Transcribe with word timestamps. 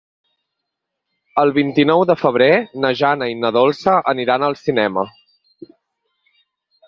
El 1.41 1.51
vint-i-nou 1.57 2.05
de 2.11 2.15
febrer 2.21 2.49
na 2.85 2.91
Jana 3.01 3.27
i 3.33 3.37
na 3.43 3.53
Dolça 3.57 3.93
aniran 4.13 4.45
al 4.47 4.57
cinema. 4.63 5.05